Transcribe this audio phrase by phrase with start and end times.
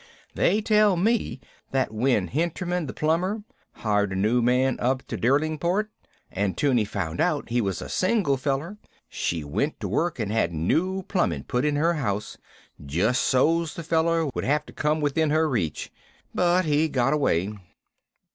[0.33, 1.39] They tell me
[1.69, 5.89] that when Hinterman, the plumber, hired a new man up to Derlingport
[6.31, 8.79] and 'Tunie found out he was a single feller,
[9.09, 12.39] she went to work and had new plumbing put in her house,
[12.83, 15.91] just so's the feller would have to come within her reach.
[16.33, 17.53] But he got away."